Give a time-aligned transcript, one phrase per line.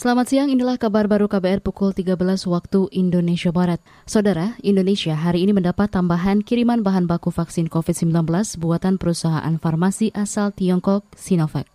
[0.00, 2.16] Selamat siang, inilah kabar baru KBR pukul 13
[2.48, 3.84] waktu Indonesia Barat.
[4.08, 8.08] Saudara, Indonesia hari ini mendapat tambahan kiriman bahan baku vaksin COVID-19
[8.56, 11.68] buatan perusahaan farmasi asal Tiongkok, Sinovac.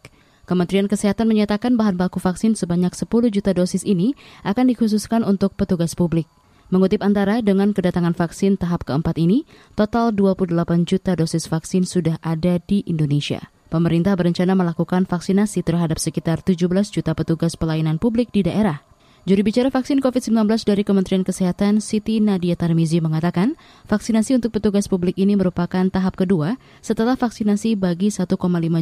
[0.50, 5.94] Kementerian Kesehatan menyatakan bahan baku vaksin sebanyak 10 juta dosis ini akan dikhususkan untuk petugas
[5.94, 6.26] publik.
[6.74, 9.46] Mengutip antara dengan kedatangan vaksin tahap keempat ini,
[9.78, 10.50] total 28
[10.90, 13.54] juta dosis vaksin sudah ada di Indonesia.
[13.76, 18.80] Pemerintah berencana melakukan vaksinasi terhadap sekitar 17 juta petugas pelayanan publik di daerah.
[19.28, 23.60] Juru bicara vaksin COVID-19 dari Kementerian Kesehatan Siti Nadia Tarmizi mengatakan,
[23.92, 28.32] vaksinasi untuk petugas publik ini merupakan tahap kedua setelah vaksinasi bagi 1,5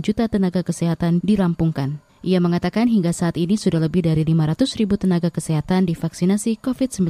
[0.05, 1.97] juta tenaga kesehatan dirampungkan.
[2.21, 7.09] Ia mengatakan hingga saat ini sudah lebih dari 500 ribu tenaga kesehatan divaksinasi COVID-19.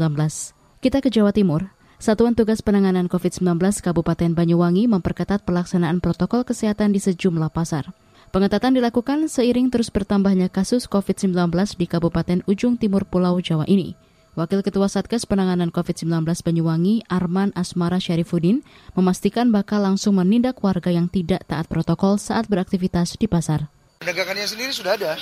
[0.79, 1.67] Kita ke Jawa Timur.
[2.03, 7.95] Satuan Tugas Penanganan COVID-19 Kabupaten Banyuwangi memperketat pelaksanaan protokol kesehatan di sejumlah pasar.
[8.35, 11.47] Pengetatan dilakukan seiring terus bertambahnya kasus COVID-19
[11.79, 13.95] di Kabupaten Ujung Timur Pulau Jawa ini.
[14.35, 18.67] Wakil Ketua Satgas Penanganan COVID-19 Banyuwangi, Arman Asmara Syarifuddin,
[18.99, 23.71] memastikan bakal langsung menindak warga yang tidak taat protokol saat beraktivitas di pasar.
[24.03, 25.15] Penegakannya sendiri sudah ada.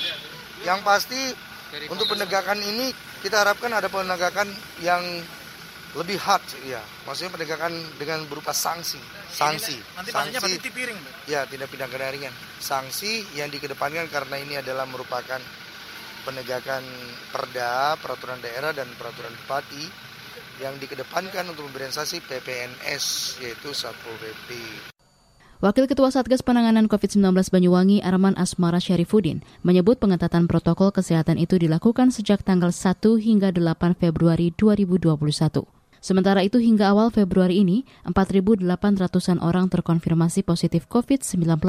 [0.65, 1.21] Yang pasti
[1.93, 2.89] untuk penegakan ini
[3.21, 4.49] kita harapkan ada penegakan
[4.81, 5.05] yang
[5.91, 8.99] lebih hard ya maksudnya penegakan dengan berupa sanksi.
[9.27, 9.75] Sanksi.
[9.95, 10.39] nanti sanksi.
[10.39, 12.31] berarti piring ya tindak pidana ringan.
[12.59, 15.39] Sanksi yang dikedepankan karena ini adalah merupakan
[16.23, 16.83] penegakan
[17.33, 19.83] perda peraturan daerah dan peraturan bupati
[20.61, 24.53] yang dikedepankan untuk memberikan sanksi PPNS yaitu Satpol PP
[25.61, 32.09] Wakil Ketua Satgas Penanganan COVID-19 Banyuwangi Arman Asmara Syarifuddin menyebut pengetatan protokol kesehatan itu dilakukan
[32.09, 35.80] sejak tanggal 1 hingga 8 Februari 2021.
[36.01, 41.61] Sementara itu hingga awal Februari ini, 4.800-an orang terkonfirmasi positif COVID-19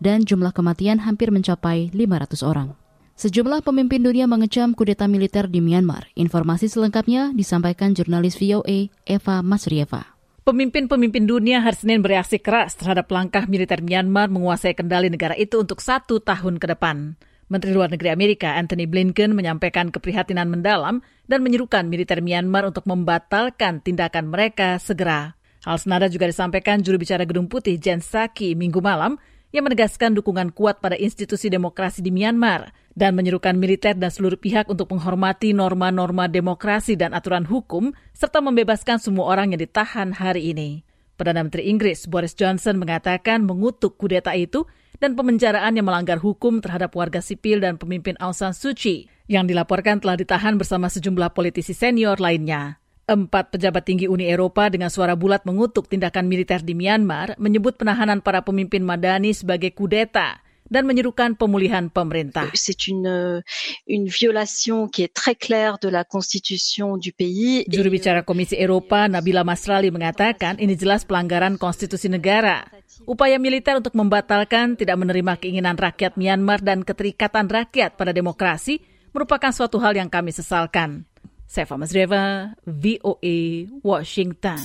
[0.00, 2.72] dan jumlah kematian hampir mencapai 500 orang.
[3.14, 6.10] Sejumlah pemimpin dunia mengecam kudeta militer di Myanmar.
[6.16, 10.16] Informasi selengkapnya disampaikan jurnalis VOA Eva Masrieva.
[10.48, 15.84] Pemimpin-pemimpin dunia hari Senin bereaksi keras terhadap langkah militer Myanmar menguasai kendali negara itu untuk
[15.84, 17.20] satu tahun ke depan.
[17.52, 23.84] Menteri Luar Negeri Amerika Anthony Blinken menyampaikan keprihatinan mendalam dan menyerukan militer Myanmar untuk membatalkan
[23.84, 25.36] tindakan mereka segera.
[25.64, 29.20] Hal senada juga disampaikan juru bicara Gedung Putih Jen Psaki minggu malam
[29.54, 34.66] yang menegaskan dukungan kuat pada institusi demokrasi di Myanmar dan menyerukan militer dan seluruh pihak
[34.66, 40.82] untuk menghormati norma-norma demokrasi dan aturan hukum serta membebaskan semua orang yang ditahan hari ini.
[41.14, 44.66] Perdana Menteri Inggris Boris Johnson mengatakan mengutuk kudeta itu
[45.04, 49.44] dan pemenjaraan yang melanggar hukum terhadap warga sipil dan pemimpin Aung San Suu Kyi yang
[49.44, 52.80] dilaporkan telah ditahan bersama sejumlah politisi senior lainnya.
[53.04, 58.24] Empat pejabat tinggi Uni Eropa dengan suara bulat mengutuk tindakan militer di Myanmar menyebut penahanan
[58.24, 62.48] para pemimpin Madani sebagai kudeta dan menyerukan pemulihan pemerintah.
[62.56, 63.40] C'est une
[63.84, 67.64] une violation qui est très claire de la constitution du pays.
[67.68, 72.64] Juru bicara Komisi Eropa Nabila Masrali mengatakan ini jelas pelanggaran konstitusi negara.
[73.04, 78.80] Upaya militer untuk membatalkan tidak menerima keinginan rakyat Myanmar dan keterikatan rakyat pada demokrasi
[79.10, 81.06] merupakan suatu hal yang kami sesalkan.
[81.44, 84.58] Seva Masreva, VOA, Washington.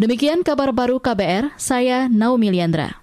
[0.00, 2.96] Demikian kabar baru KBR, saya Naomi Liandra.